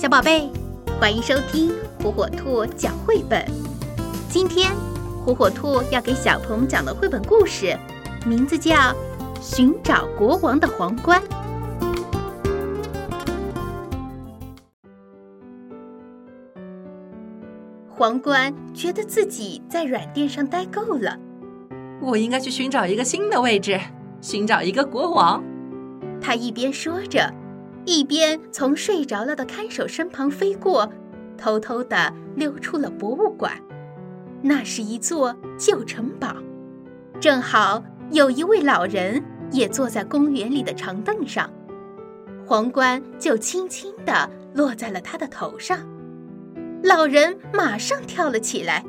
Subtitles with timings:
[0.00, 0.48] 小宝贝，
[0.98, 3.44] 欢迎收听火火兔讲绘本。
[4.30, 4.74] 今天，
[5.22, 7.76] 火火兔要给小朋友讲的绘本故事，
[8.24, 8.74] 名字叫
[9.42, 11.22] 《寻找国王的皇冠》。
[17.90, 21.14] 皇冠觉得自己在软垫上待够了，
[22.00, 23.78] 我应该去寻找一个新的位置，
[24.22, 25.44] 寻找一个国王。
[26.22, 27.30] 他一边说着。
[27.84, 30.90] 一边从睡着了的看守身旁飞过，
[31.36, 33.52] 偷偷地溜出了博物馆。
[34.42, 36.34] 那是一座旧城堡，
[37.20, 41.50] 正好有一位老人也坐在公园里的长凳上，
[42.46, 45.78] 皇冠就轻轻地落在了他的头上。
[46.82, 48.84] 老人马上跳了起来，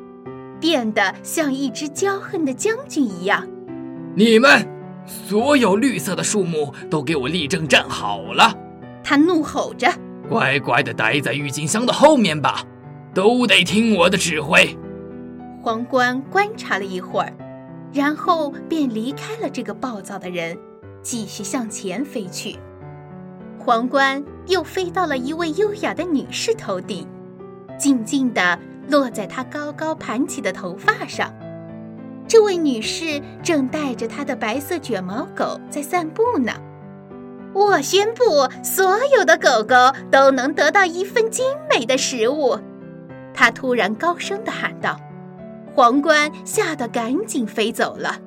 [0.58, 3.46] 变得像一只骄横的将军一样。
[4.14, 4.66] 你们，
[5.06, 8.54] 所有绿色的树木都给我立正站好了！
[9.04, 9.88] 他怒吼着
[10.28, 12.64] ：“乖乖的待在郁金香的后面吧，
[13.12, 14.76] 都得听我的指挥。”
[15.62, 17.32] 皇冠观察了一会儿，
[17.92, 20.58] 然后便离开了这个暴躁的人，
[21.02, 22.56] 继续向前飞去。
[23.58, 27.06] 皇冠又飞到了一位优雅的女士头顶，
[27.78, 31.32] 静静地落在她高高盘起的头发上。
[32.26, 36.52] 这位女士正带着她的白色卷毛狗在散步呢。
[37.54, 39.74] 我宣布，所有的狗狗
[40.10, 42.58] 都能得到一份精美的食物。
[43.34, 44.98] 他突然高声地喊道
[45.74, 48.18] ：“皇冠吓得赶紧飞走了。”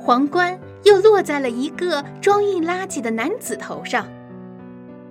[0.00, 4.06] 皇冠又落在了一个装运垃圾的男子头上。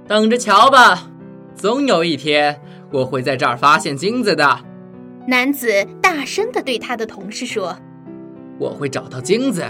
[0.08, 1.10] 等着瞧吧，
[1.56, 2.60] 总有一天
[2.92, 4.60] 我会在这儿发现金子的。
[5.28, 7.76] 男子大声地对他的同事说
[8.60, 9.64] ：“我会找到金子。”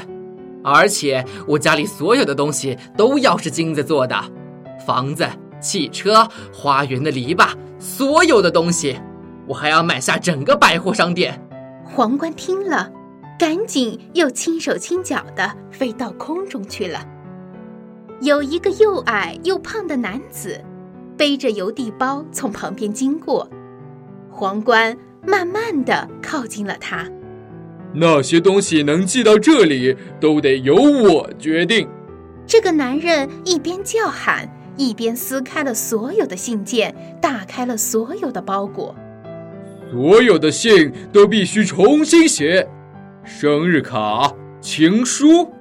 [0.65, 4.19] 而且我家里所有的东西都要是金子做的，
[4.83, 5.23] 房子、
[5.61, 8.99] 汽车、花园的篱笆，所有的东西，
[9.47, 11.39] 我还要买下整个百货商店。
[11.83, 12.91] 皇冠听了，
[13.37, 16.99] 赶紧又轻手轻脚的飞到空中去了。
[18.21, 20.59] 有一个又矮又胖的男子，
[21.15, 23.47] 背着邮递包从旁边经过，
[24.31, 27.07] 皇冠慢慢的靠近了他。
[27.95, 31.87] 那些东西能寄到这里，都得由我决定。
[32.45, 38.95] 这个男人一边叫喊，一边撕开了所有的信件，打开了所有的包裹。
[39.91, 42.67] 所有的信都必须重新写，
[43.23, 45.51] 生日卡、情书。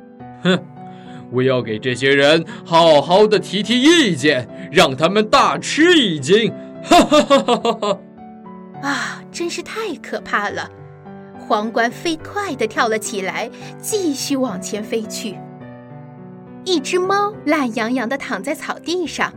[0.43, 0.59] 哼，
[1.31, 6.53] 我要给这些人好好的提提意见，让他们大吃一惊。
[6.83, 7.99] 哈哈哈哈哈哈！
[8.83, 10.69] 啊，真是太可怕了。
[11.47, 15.39] 皇冠飞快地跳了起来，继续往前飞去。
[16.65, 19.31] 一只猫懒洋洋地躺在草地上，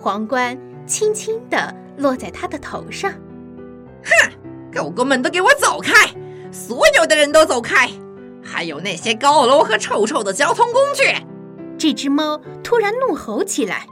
[0.00, 3.12] 皇冠轻轻地落在它的头上。
[4.02, 4.32] 哼，
[4.74, 5.92] 狗狗们都给我走开！
[6.50, 7.90] 所有的人都走开！
[8.42, 11.04] 还有那些高楼和臭臭的交通工具！
[11.76, 13.86] 这只猫突然怒吼起来：“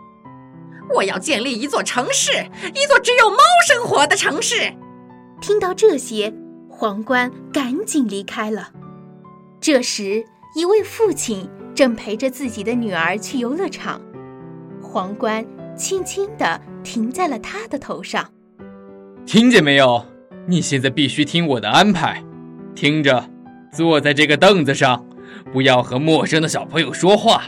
[0.95, 2.33] 我要建立一座城市，
[2.75, 3.37] 一座只有猫
[3.69, 4.73] 生活的城市！”
[5.43, 6.33] 听到这些。
[6.81, 8.71] 皇冠赶紧离开了。
[9.61, 10.25] 这时，
[10.57, 14.01] 一位父亲正陪着自己的女儿去游乐场，
[14.81, 15.45] 皇冠
[15.77, 18.33] 轻轻地停在了他的头上。
[19.27, 20.07] 听见没有？
[20.47, 22.25] 你现在必须听我的安排。
[22.75, 23.29] 听着，
[23.71, 25.05] 坐在这个凳子上，
[25.53, 27.43] 不要和陌生的小朋友说话，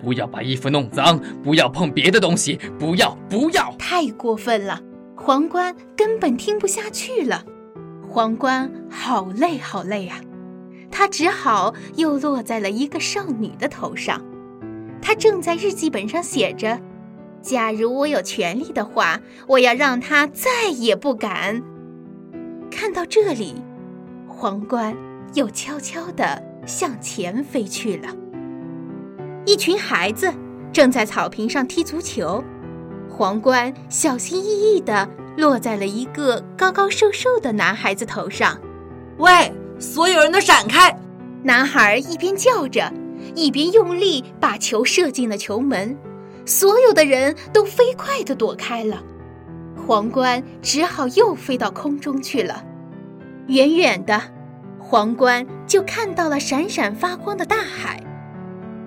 [0.00, 3.72] 不要把衣服弄脏，不要碰别的东西，不要，不要！
[3.78, 4.80] 太过分了，
[5.14, 7.44] 皇冠根本听不下去了。
[8.12, 10.20] 皇冠好累好累啊，
[10.90, 14.22] 它只好又落在了一个少女的头上。
[15.00, 16.78] 她正在日记本上写着
[17.40, 21.62] ：“假如我有权利的话，我要让她再也不敢。”
[22.70, 23.54] 看到这里，
[24.28, 24.94] 皇冠
[25.32, 28.14] 又悄悄地向前飞去了。
[29.46, 30.30] 一群孩子
[30.70, 32.44] 正在草坪上踢足球，
[33.08, 35.08] 皇冠小心翼翼地。
[35.36, 38.58] 落在了一个高高瘦瘦的男孩子头上。
[39.18, 40.96] 喂，所有人都闪开！
[41.42, 42.92] 男孩一边叫着，
[43.34, 45.96] 一边用力把球射进了球门。
[46.44, 49.02] 所有的人都飞快地躲开了。
[49.86, 52.64] 皇冠只好又飞到空中去了。
[53.48, 54.20] 远远的，
[54.78, 58.02] 皇冠就看到了闪闪发光的大海。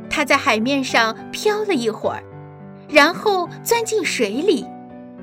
[0.09, 2.23] 它在海面上飘了一会儿，
[2.87, 4.65] 然后钻进水里。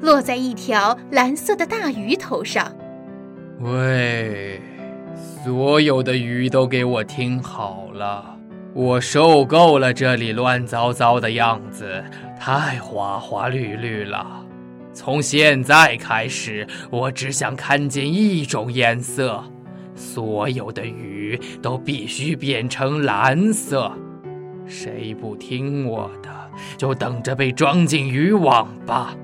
[0.03, 2.71] 落在一条蓝色的大鱼头上。
[3.61, 4.61] 喂，
[5.45, 8.37] 所有的鱼都给我听好了，
[8.75, 12.03] 我受够了这里乱糟糟的样子，
[12.41, 14.45] 太花花绿绿了。
[14.93, 19.45] 从现在开始，我只想看见一种颜色，
[19.95, 23.93] 所有的鱼都必须变成蓝色。
[24.67, 26.29] 谁不听我的，
[26.77, 29.15] 就等着被装进渔网吧。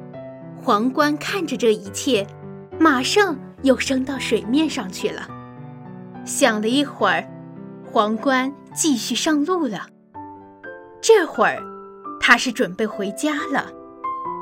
[0.62, 2.26] 皇冠看着这一切，
[2.78, 5.26] 马上又升到水面上去了。
[6.25, 7.25] 想了一会儿，
[7.90, 9.87] 皇冠继续上路了。
[11.00, 11.62] 这会儿，
[12.20, 13.66] 他是准备回家了。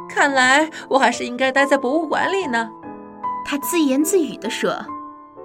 [0.09, 2.69] 看来我还是应该待在博物馆里呢。
[3.45, 4.75] 他自言自语地说：“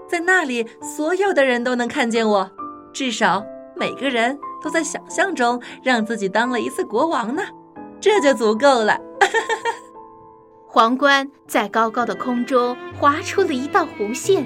[0.10, 2.50] 在那里，所有的人都能看见我，
[2.92, 3.44] 至少
[3.76, 7.44] 每个人都在想象中让自己当了一次国王呢，
[8.00, 8.98] 这就足够了。”
[10.74, 14.46] 皇冠在高高的空中划出了一道弧线，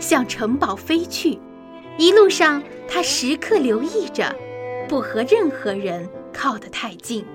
[0.00, 1.38] 向城堡飞去。
[1.98, 4.34] 一路上，他时刻留意着，
[4.88, 7.26] 不和任何人靠得太近。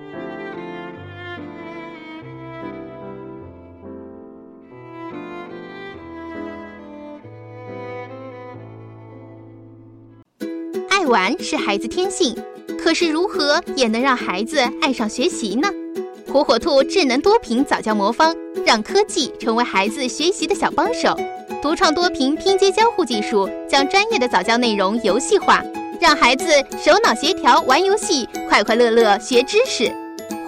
[10.90, 12.36] 爱玩是孩子天性，
[12.80, 15.70] 可是如何也能让孩子爱上学习呢？
[16.32, 18.34] 火火兔智能多屏早教魔方，
[18.66, 21.14] 让科技成为孩子学习的小帮手。
[21.62, 25.62] 独创多屏拼接交互技术，将专业的早教内容游戏化，
[26.00, 26.46] 让孩子
[26.82, 29.92] 手脑协调玩游戏，快快乐乐学知识。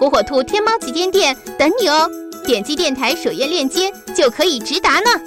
[0.00, 2.08] 火火兔天猫旗舰店等你哦！
[2.46, 5.20] 点击电台首页链接就可以直达呢。